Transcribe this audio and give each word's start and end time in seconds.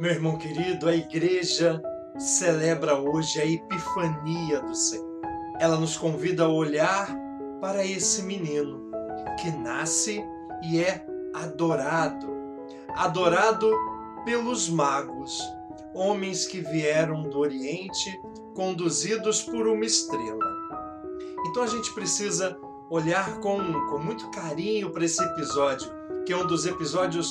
Meu 0.00 0.12
irmão 0.12 0.38
querido, 0.38 0.88
a 0.88 0.96
igreja 0.96 1.78
celebra 2.18 2.98
hoje 2.98 3.38
a 3.38 3.44
Epifania 3.44 4.58
do 4.62 4.74
Senhor. 4.74 5.20
Ela 5.60 5.76
nos 5.76 5.94
convida 5.94 6.44
a 6.44 6.48
olhar 6.48 7.14
para 7.60 7.84
esse 7.84 8.22
menino 8.22 8.90
que 9.38 9.50
nasce 9.50 10.24
e 10.62 10.80
é 10.80 11.04
adorado. 11.34 12.28
Adorado 12.96 13.70
pelos 14.24 14.70
magos, 14.70 15.38
homens 15.94 16.46
que 16.46 16.62
vieram 16.62 17.24
do 17.24 17.38
Oriente 17.38 18.18
conduzidos 18.54 19.42
por 19.42 19.68
uma 19.68 19.84
estrela. 19.84 20.46
Então 21.46 21.62
a 21.62 21.66
gente 21.66 21.92
precisa 21.92 22.58
olhar 22.88 23.38
com, 23.40 23.58
com 23.90 23.98
muito 23.98 24.30
carinho 24.30 24.88
para 24.92 25.04
esse 25.04 25.22
episódio, 25.22 25.92
que 26.24 26.32
é 26.32 26.36
um 26.38 26.46
dos 26.46 26.64
episódios 26.64 27.30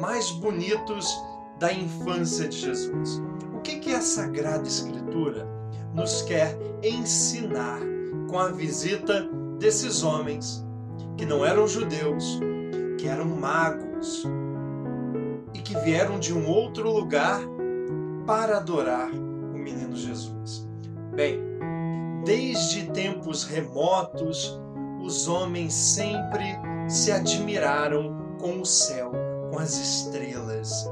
mais 0.00 0.32
bonitos 0.32 1.16
da 1.58 1.72
infância 1.72 2.48
de 2.48 2.56
Jesus. 2.56 3.20
O 3.54 3.60
que, 3.60 3.78
que 3.78 3.92
a 3.92 4.00
Sagrada 4.00 4.66
Escritura 4.66 5.46
nos 5.94 6.22
quer 6.22 6.56
ensinar 6.82 7.80
com 8.28 8.38
a 8.38 8.48
visita 8.48 9.28
desses 9.58 10.02
homens 10.02 10.64
que 11.16 11.26
não 11.26 11.44
eram 11.44 11.66
judeus, 11.66 12.38
que 12.98 13.08
eram 13.08 13.26
magos 13.26 14.24
e 15.52 15.58
que 15.58 15.76
vieram 15.80 16.18
de 16.18 16.32
um 16.32 16.48
outro 16.48 16.90
lugar 16.90 17.40
para 18.26 18.58
adorar 18.58 19.10
o 19.10 19.58
menino 19.58 19.96
Jesus? 19.96 20.68
Bem, 21.14 21.40
desde 22.24 22.88
tempos 22.90 23.42
remotos, 23.44 24.60
os 25.00 25.26
homens 25.26 25.74
sempre 25.74 26.44
se 26.88 27.10
admiraram 27.10 28.16
com 28.38 28.60
o 28.60 28.66
céu, 28.66 29.10
com 29.50 29.58
as 29.58 29.76
estrelas. 29.76 30.88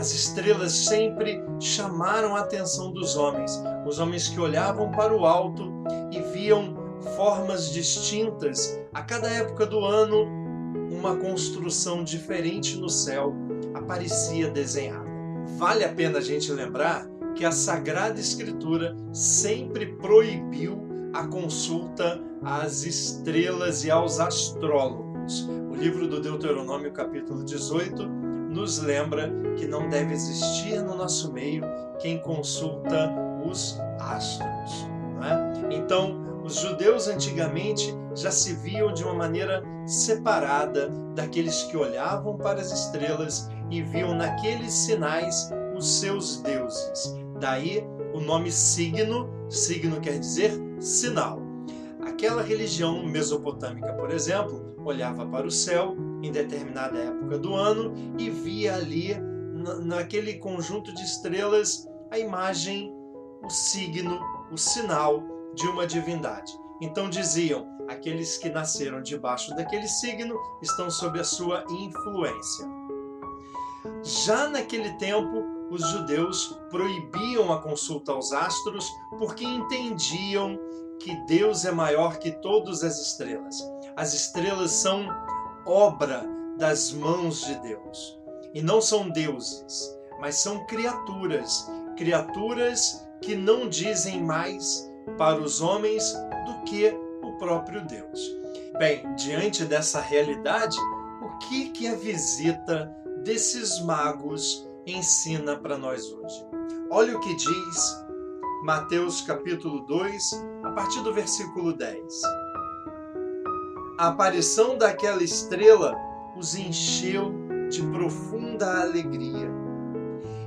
As 0.00 0.14
estrelas 0.14 0.72
sempre 0.72 1.44
chamaram 1.60 2.34
a 2.34 2.40
atenção 2.40 2.90
dos 2.90 3.16
homens, 3.16 3.62
os 3.86 3.98
homens 3.98 4.28
que 4.28 4.40
olhavam 4.40 4.90
para 4.90 5.14
o 5.14 5.26
alto 5.26 5.70
e 6.10 6.22
viam 6.32 6.74
formas 7.14 7.70
distintas 7.70 8.80
a 8.94 9.02
cada 9.02 9.28
época 9.28 9.66
do 9.66 9.84
ano, 9.84 10.24
uma 10.90 11.16
construção 11.16 12.02
diferente 12.02 12.78
no 12.78 12.88
céu 12.88 13.34
aparecia 13.74 14.48
desenhada. 14.48 15.04
Vale 15.58 15.84
a 15.84 15.92
pena 15.92 16.16
a 16.16 16.22
gente 16.22 16.50
lembrar 16.50 17.06
que 17.34 17.44
a 17.44 17.52
Sagrada 17.52 18.18
Escritura 18.18 18.96
sempre 19.12 19.84
proibiu 19.96 20.80
a 21.12 21.26
consulta 21.26 22.18
às 22.42 22.84
estrelas 22.84 23.84
e 23.84 23.90
aos 23.90 24.18
astrólogos. 24.18 25.46
O 25.70 25.74
livro 25.74 26.08
do 26.08 26.22
Deuteronômio, 26.22 26.90
capítulo 26.90 27.44
18, 27.44 28.29
nos 28.50 28.78
lembra 28.78 29.32
que 29.56 29.66
não 29.66 29.88
deve 29.88 30.12
existir 30.12 30.82
no 30.82 30.96
nosso 30.96 31.32
meio 31.32 31.62
quem 32.00 32.18
consulta 32.18 33.14
os 33.48 33.78
astros. 34.00 34.88
É? 35.22 35.74
Então, 35.74 36.42
os 36.44 36.56
judeus 36.56 37.06
antigamente 37.06 37.94
já 38.14 38.30
se 38.30 38.54
viam 38.54 38.92
de 38.92 39.04
uma 39.04 39.14
maneira 39.14 39.62
separada 39.86 40.88
daqueles 41.14 41.62
que 41.64 41.76
olhavam 41.76 42.36
para 42.36 42.60
as 42.60 42.72
estrelas 42.72 43.48
e 43.70 43.82
viam 43.82 44.14
naqueles 44.14 44.72
sinais 44.72 45.50
os 45.76 45.86
seus 45.86 46.40
deuses. 46.42 47.14
Daí 47.38 47.86
o 48.12 48.20
nome 48.20 48.50
signo, 48.50 49.28
signo 49.48 50.00
quer 50.00 50.18
dizer 50.18 50.52
sinal. 50.80 51.49
Aquela 52.20 52.42
religião 52.42 53.02
mesopotâmica, 53.02 53.94
por 53.94 54.10
exemplo, 54.10 54.74
olhava 54.84 55.24
para 55.24 55.46
o 55.46 55.50
céu 55.50 55.96
em 56.22 56.30
determinada 56.30 56.98
época 56.98 57.38
do 57.38 57.54
ano 57.54 57.94
e 58.18 58.28
via 58.28 58.74
ali, 58.74 59.16
naquele 59.82 60.34
conjunto 60.34 60.94
de 60.94 61.02
estrelas, 61.02 61.88
a 62.10 62.18
imagem, 62.18 62.92
o 63.42 63.48
signo, 63.48 64.20
o 64.52 64.58
sinal 64.58 65.22
de 65.54 65.66
uma 65.66 65.86
divindade. 65.86 66.52
Então 66.82 67.08
diziam: 67.08 67.66
aqueles 67.88 68.36
que 68.36 68.50
nasceram 68.50 69.00
debaixo 69.00 69.56
daquele 69.56 69.88
signo 69.88 70.38
estão 70.60 70.90
sob 70.90 71.18
a 71.18 71.24
sua 71.24 71.64
influência. 71.70 72.68
Já 74.02 74.46
naquele 74.46 74.92
tempo, 74.98 75.42
os 75.70 75.80
judeus 75.88 76.54
proibiam 76.68 77.50
a 77.50 77.62
consulta 77.62 78.12
aos 78.12 78.30
astros 78.30 78.86
porque 79.18 79.42
entendiam 79.42 80.60
que 81.00 81.16
Deus 81.26 81.64
é 81.64 81.72
maior 81.72 82.18
que 82.18 82.30
todas 82.30 82.84
as 82.84 82.98
estrelas. 83.00 83.58
As 83.96 84.14
estrelas 84.14 84.70
são 84.70 85.08
obra 85.66 86.24
das 86.58 86.92
mãos 86.92 87.40
de 87.44 87.54
Deus. 87.60 88.18
E 88.52 88.62
não 88.62 88.80
são 88.80 89.08
deuses, 89.08 89.96
mas 90.20 90.36
são 90.36 90.66
criaturas, 90.66 91.70
criaturas 91.96 93.06
que 93.20 93.34
não 93.34 93.68
dizem 93.68 94.22
mais 94.22 94.90
para 95.16 95.40
os 95.40 95.60
homens 95.60 96.12
do 96.46 96.62
que 96.64 96.94
o 97.22 97.32
próprio 97.38 97.84
Deus. 97.86 98.20
Bem, 98.78 99.14
diante 99.14 99.64
dessa 99.64 100.00
realidade, 100.00 100.76
o 101.22 101.38
que 101.38 101.70
que 101.70 101.86
a 101.86 101.94
visita 101.94 102.94
desses 103.24 103.80
magos 103.80 104.68
ensina 104.86 105.56
para 105.56 105.78
nós 105.78 106.10
hoje? 106.12 106.46
Olha 106.90 107.16
o 107.16 107.20
que 107.20 107.34
diz 107.36 108.04
Mateus 108.64 109.22
capítulo 109.22 109.80
2, 109.86 110.30
a 110.70 110.72
partir 110.72 111.02
do 111.02 111.12
versículo 111.12 111.72
10. 111.72 112.22
A 113.98 114.06
aparição 114.06 114.78
daquela 114.78 115.20
estrela 115.20 115.96
os 116.36 116.54
encheu 116.54 117.32
de 117.68 117.82
profunda 117.82 118.80
alegria. 118.80 119.50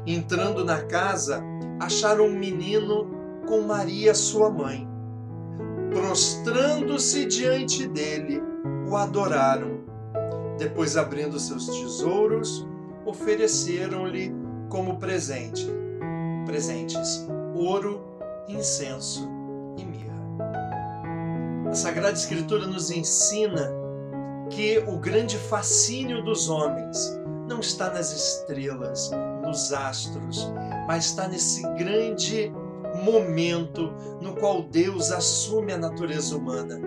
Entrando 0.07 0.63
na 0.63 0.81
casa, 0.85 1.43
acharam 1.77 2.27
um 2.27 2.39
menino 2.39 3.05
com 3.45 3.61
Maria, 3.63 4.15
sua 4.15 4.49
mãe. 4.49 4.87
Prostrando-se 5.91 7.25
diante 7.25 7.85
dele, 7.85 8.41
o 8.89 8.95
adoraram. 8.95 9.83
Depois, 10.57 10.95
abrindo 10.95 11.37
seus 11.37 11.65
tesouros, 11.65 12.65
ofereceram-lhe 13.05 14.33
como 14.69 14.97
presente 14.97 15.67
presentes 16.45 17.27
ouro, 17.53 18.01
incenso 18.47 19.33
a 21.73 21.75
Sagrada 21.75 22.15
Escritura 22.15 22.67
nos 22.67 22.91
ensina 22.91 23.67
que 24.51 24.77
o 24.87 24.95
grande 24.95 25.39
fascínio 25.39 26.23
dos 26.23 26.47
homens 26.47 27.19
não 27.49 27.61
está 27.61 27.89
nas 27.89 28.13
estrelas, 28.15 29.09
nos 29.43 29.73
astros, 29.73 30.53
mas 30.85 31.05
está 31.05 31.27
nesse 31.27 31.63
grande 31.69 32.53
momento 33.03 33.91
no 34.21 34.35
qual 34.35 34.61
Deus 34.61 35.11
assume 35.11 35.73
a 35.73 35.77
natureza 35.79 36.37
humana. 36.37 36.79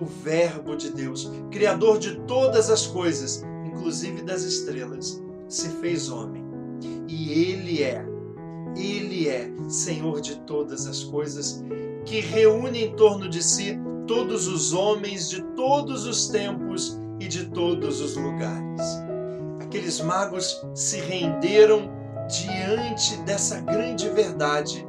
O 0.00 0.06
Verbo 0.06 0.76
de 0.76 0.90
Deus, 0.90 1.30
Criador 1.50 1.98
de 1.98 2.18
todas 2.20 2.70
as 2.70 2.86
coisas, 2.86 3.44
inclusive 3.66 4.22
das 4.22 4.44
estrelas, 4.44 5.22
se 5.46 5.68
fez 5.68 6.08
homem. 6.08 6.42
E 7.06 7.50
Ele 7.50 7.82
é, 7.82 8.02
Ele 8.74 9.28
é 9.28 9.52
Senhor 9.68 10.22
de 10.22 10.36
todas 10.46 10.86
as 10.86 11.04
coisas, 11.04 11.62
que 12.06 12.20
reúne 12.20 12.84
em 12.84 12.96
torno 12.96 13.28
de 13.28 13.44
si 13.44 13.78
todos 14.06 14.46
os 14.46 14.72
homens 14.72 15.28
de 15.28 15.42
todos 15.56 16.06
os 16.06 16.28
tempos 16.28 17.00
e 17.20 17.28
de 17.28 17.46
todos 17.46 18.00
os 18.00 18.16
lugares. 18.16 18.80
Aqueles 19.60 20.00
magos 20.00 20.60
se 20.74 20.98
renderam 21.00 21.90
diante 22.28 23.16
dessa 23.22 23.60
grande 23.60 24.08
verdade 24.10 24.86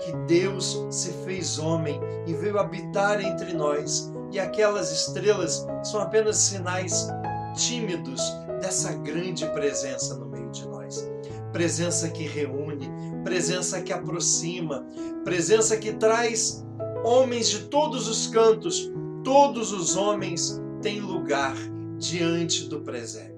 que 0.00 0.12
Deus 0.26 0.84
se 0.90 1.12
fez 1.24 1.58
homem 1.58 2.00
e 2.26 2.34
veio 2.34 2.58
habitar 2.58 3.20
entre 3.20 3.52
nós, 3.52 4.12
e 4.30 4.40
aquelas 4.40 4.90
estrelas 4.90 5.66
são 5.84 6.00
apenas 6.00 6.36
sinais 6.38 7.08
tímidos 7.54 8.20
dessa 8.60 8.92
grande 8.94 9.46
presença 9.48 10.16
no 10.16 10.26
meio 10.26 10.50
de 10.50 10.66
nós. 10.66 11.08
Presença 11.52 12.08
que 12.08 12.26
reúne, 12.26 12.90
presença 13.24 13.80
que 13.82 13.92
aproxima, 13.92 14.86
presença 15.24 15.76
que 15.76 15.92
traz 15.92 16.64
homens 17.04 17.48
de 17.48 17.64
todos 17.64 18.08
os 18.08 18.26
cantos, 18.26 18.90
todos 19.24 19.72
os 19.72 19.96
homens 19.96 20.60
têm 20.80 21.00
lugar 21.00 21.54
diante 21.98 22.68
do 22.68 22.80
presépio. 22.80 23.32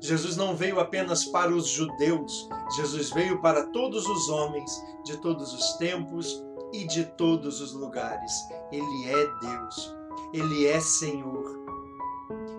Jesus 0.00 0.36
não 0.36 0.56
veio 0.56 0.80
apenas 0.80 1.24
para 1.26 1.54
os 1.54 1.68
judeus, 1.68 2.48
Jesus 2.76 3.10
veio 3.10 3.40
para 3.40 3.66
todos 3.66 4.06
os 4.06 4.28
homens 4.28 4.70
de 5.04 5.16
todos 5.18 5.52
os 5.52 5.74
tempos 5.74 6.42
e 6.72 6.84
de 6.84 7.04
todos 7.04 7.60
os 7.60 7.72
lugares. 7.72 8.32
Ele 8.72 9.10
é 9.10 9.26
Deus, 9.40 9.94
ele 10.32 10.66
é 10.66 10.80
Senhor. 10.80 11.60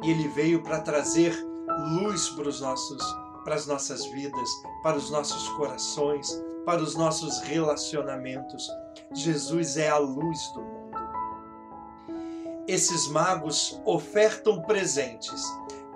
E 0.03 0.11
ele 0.11 0.27
veio 0.27 0.61
para 0.61 0.81
trazer 0.81 1.33
luz 1.95 2.29
para 2.29 2.49
os 2.49 2.61
nossos 2.61 3.01
para 3.43 3.55
as 3.55 3.65
nossas 3.65 4.05
vidas, 4.05 4.49
para 4.83 4.97
os 4.97 5.09
nossos 5.09 5.49
corações, 5.49 6.39
para 6.63 6.81
os 6.81 6.95
nossos 6.95 7.39
relacionamentos. 7.39 8.69
Jesus 9.13 9.77
é 9.77 9.89
a 9.89 9.97
luz 9.97 10.51
do 10.53 10.61
mundo. 10.61 10.81
Esses 12.67 13.07
magos 13.07 13.81
ofertam 13.85 14.61
presentes, 14.61 15.43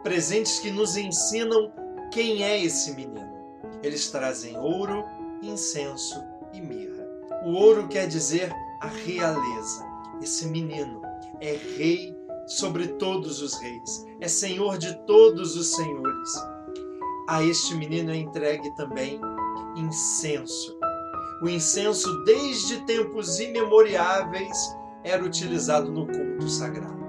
presentes 0.03 0.59
que 0.59 0.71
nos 0.71 0.97
ensinam 0.97 1.71
quem 2.11 2.43
é 2.43 2.61
esse 2.61 2.93
menino. 2.93 3.33
Eles 3.81 4.09
trazem 4.09 4.57
ouro, 4.57 5.05
incenso 5.41 6.21
e 6.51 6.59
mirra. 6.59 7.07
O 7.45 7.53
ouro 7.53 7.87
quer 7.87 8.07
dizer 8.07 8.51
a 8.81 8.87
realeza. 8.87 9.85
Esse 10.21 10.47
menino 10.47 11.01
é 11.39 11.53
rei 11.77 12.15
sobre 12.47 12.87
todos 12.87 13.41
os 13.41 13.55
reis, 13.59 14.05
é 14.19 14.27
senhor 14.27 14.77
de 14.77 14.95
todos 15.05 15.55
os 15.55 15.75
senhores. 15.75 16.29
A 17.27 17.43
este 17.43 17.75
menino 17.75 18.11
é 18.11 18.17
entregue 18.17 18.69
também 18.75 19.19
incenso. 19.75 20.74
O 21.41 21.49
incenso, 21.49 22.23
desde 22.23 22.85
tempos 22.85 23.39
imemoriáveis, 23.39 24.75
era 25.03 25.23
utilizado 25.23 25.91
no 25.91 26.07
culto 26.07 26.47
sagrado. 26.49 27.05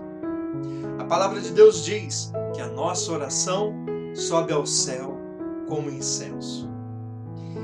A 0.98 1.04
palavra 1.04 1.40
de 1.40 1.52
Deus 1.52 1.84
diz 1.84 2.32
que 2.54 2.60
a 2.60 2.68
nossa 2.68 3.12
oração 3.12 3.72
sobe 4.14 4.52
ao 4.52 4.66
céu 4.66 5.16
como 5.68 5.90
incenso. 5.90 6.68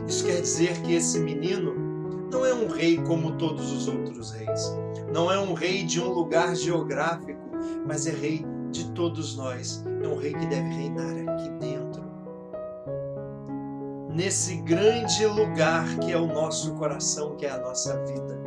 Isso 0.06 0.24
quer 0.24 0.40
dizer 0.40 0.80
que 0.82 0.94
esse 0.94 1.18
menino 1.18 1.74
não 2.30 2.46
é 2.46 2.54
um 2.54 2.68
rei 2.68 2.96
como 3.02 3.36
todos 3.36 3.70
os 3.72 3.88
outros 3.88 4.30
reis. 4.30 4.74
Não 5.12 5.30
é 5.30 5.38
um 5.38 5.52
rei 5.52 5.84
de 5.84 6.00
um 6.00 6.08
lugar 6.08 6.54
geográfico, 6.54 7.40
mas 7.86 8.06
é 8.06 8.10
rei 8.10 8.44
de 8.70 8.90
todos 8.92 9.36
nós. 9.36 9.84
É 10.02 10.08
um 10.08 10.16
rei 10.16 10.32
que 10.32 10.46
deve 10.46 10.68
reinar 10.68 11.34
aqui 11.34 11.50
dentro. 11.58 11.71
Nesse 14.14 14.56
grande 14.56 15.24
lugar 15.24 15.98
que 16.00 16.12
é 16.12 16.18
o 16.18 16.26
nosso 16.26 16.74
coração, 16.74 17.34
que 17.34 17.46
é 17.46 17.50
a 17.50 17.58
nossa 17.58 17.96
vida. 18.04 18.38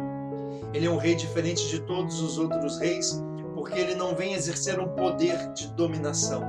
Ele 0.71 0.85
é 0.85 0.89
um 0.89 0.97
rei 0.97 1.15
diferente 1.15 1.67
de 1.69 1.79
todos 1.79 2.21
os 2.21 2.38
outros 2.38 2.77
reis, 2.77 3.23
porque 3.56 3.79
ele 3.79 3.95
não 3.95 4.15
vem 4.15 4.33
exercer 4.33 4.79
um 4.79 4.89
poder 4.89 5.53
de 5.53 5.67
dominação, 5.69 6.44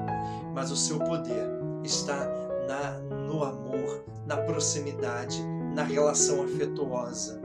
mas 0.53 0.71
o 0.71 0.77
seu 0.77 0.99
poder 0.99 1.49
está 1.83 2.29
na, 2.69 2.99
no 3.27 3.43
amor, 3.43 4.05
na 4.27 4.37
proximidade, 4.37 5.43
na 5.75 5.83
relação 5.83 6.43
afetuosa. 6.43 7.41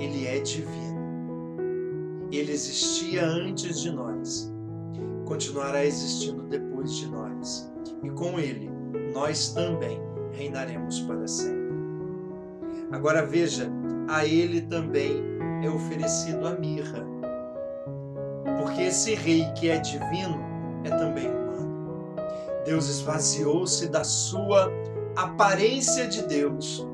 Ele 0.00 0.26
é 0.26 0.40
divino. 0.40 1.00
Ele 2.32 2.50
existia 2.50 3.24
antes 3.24 3.80
de 3.80 3.92
nós, 3.92 4.52
continuará 5.24 5.84
existindo 5.84 6.42
depois 6.44 6.96
de 6.96 7.06
nós, 7.06 7.70
e 8.02 8.10
com 8.10 8.40
ele 8.40 8.81
nós 9.12 9.50
também 9.50 10.00
reinaremos 10.32 11.00
para 11.00 11.26
sempre. 11.26 11.72
Agora 12.90 13.24
veja, 13.24 13.70
a 14.08 14.26
ele 14.26 14.62
também 14.62 15.22
é 15.62 15.70
oferecido 15.70 16.46
a 16.46 16.52
mirra, 16.52 17.04
porque 18.60 18.82
esse 18.82 19.14
rei 19.14 19.44
que 19.56 19.70
é 19.70 19.78
divino 19.78 20.38
é 20.84 20.90
também 20.90 21.26
humano. 21.26 22.14
Deus 22.64 22.88
esvaziou-se 22.88 23.88
da 23.88 24.04
sua 24.04 24.70
aparência 25.16 26.06
de 26.06 26.22
Deus, 26.22 26.86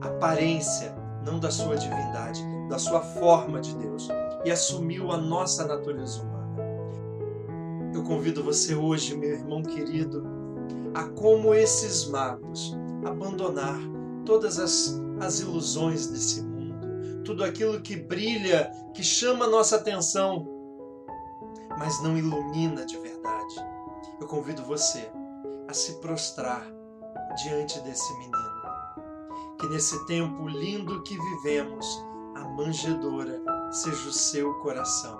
aparência, 0.00 0.94
não 1.24 1.38
da 1.38 1.50
sua 1.50 1.76
divindade, 1.76 2.42
da 2.68 2.78
sua 2.78 3.00
forma 3.00 3.60
de 3.60 3.74
Deus, 3.76 4.08
e 4.44 4.50
assumiu 4.50 5.12
a 5.12 5.16
nossa 5.16 5.66
natureza 5.66 6.22
humana. 6.22 6.36
Eu 7.94 8.02
convido 8.02 8.42
você 8.42 8.74
hoje, 8.74 9.16
meu 9.16 9.30
irmão 9.30 9.62
querido, 9.62 10.35
a 10.94 11.04
como 11.04 11.54
esses 11.54 12.06
magos 12.06 12.76
abandonar 13.04 13.78
todas 14.24 14.58
as, 14.58 15.00
as 15.20 15.40
ilusões 15.40 16.08
desse 16.08 16.42
mundo, 16.42 17.22
tudo 17.24 17.44
aquilo 17.44 17.80
que 17.80 17.96
brilha, 17.96 18.70
que 18.94 19.02
chama 19.02 19.46
nossa 19.46 19.76
atenção, 19.76 20.46
mas 21.78 22.02
não 22.02 22.16
ilumina 22.16 22.84
de 22.84 22.96
verdade. 22.98 23.54
Eu 24.20 24.26
convido 24.26 24.62
você 24.62 25.10
a 25.68 25.72
se 25.72 25.94
prostrar 26.00 26.66
diante 27.42 27.78
desse 27.80 28.12
menino. 28.18 28.36
Que 29.58 29.68
nesse 29.68 30.04
tempo 30.06 30.48
lindo 30.48 31.02
que 31.02 31.16
vivemos, 31.18 31.86
a 32.34 32.44
manjedoura 32.48 33.42
seja 33.70 34.08
o 34.08 34.12
seu 34.12 34.54
coração. 34.54 35.18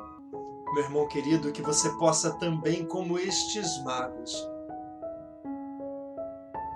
Meu 0.74 0.84
irmão 0.84 1.08
querido, 1.08 1.52
que 1.52 1.62
você 1.62 1.88
possa 1.90 2.32
também, 2.32 2.84
como 2.86 3.18
estes 3.18 3.82
magos, 3.84 4.36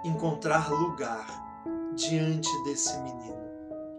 encontrar 0.04 0.70
lugar 0.70 1.26
diante 1.94 2.48
desse 2.64 2.96
menino 3.00 3.40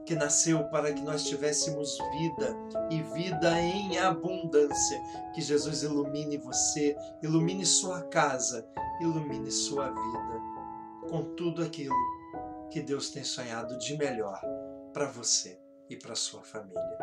que 0.06 0.16
nasceu 0.16 0.64
para 0.66 0.92
que 0.92 1.02
nós 1.02 1.24
tivéssemos 1.24 1.98
vida 2.12 2.56
e 2.90 3.02
vida 3.02 3.62
em 3.62 3.98
abundância. 3.98 5.02
Que 5.34 5.42
Jesus 5.42 5.84
ilumine 5.84 6.38
você, 6.38 6.98
ilumine 7.22 7.66
sua 7.66 8.02
casa, 8.04 8.68
ilumine 9.00 9.52
sua 9.52 9.90
vida 9.90 10.42
com 11.10 11.24
tudo 11.36 11.64
aquilo 11.64 11.96
que 12.70 12.82
Deus 12.82 13.10
tem 13.10 13.24
sonhado 13.24 13.78
de 13.78 13.98
melhor 13.98 14.42
para 14.94 15.06
você 15.06 15.60
e 15.90 15.96
para 15.96 16.16
sua 16.16 16.42
família. 16.42 16.98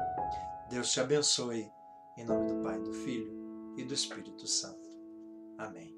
Deus 0.69 0.93
te 0.93 1.01
abençoe 1.01 1.71
em 2.17 2.25
nome 2.25 2.47
do 2.47 2.63
Pai, 2.63 2.79
do 2.79 2.93
Filho 2.93 3.75
e 3.77 3.85
do 3.85 3.95
Espírito 3.95 4.47
Santo. 4.47 4.89
Amém. 5.57 5.95